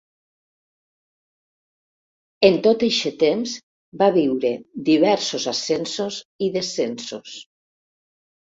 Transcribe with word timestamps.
En 2.49 2.57
tot 2.67 2.85
eixe 2.87 3.11
temps 3.25 3.53
va 4.03 4.07
viure 4.17 4.51
diversos 4.91 5.47
ascensos 5.55 6.19
i 6.47 6.49
descensos. 6.57 7.39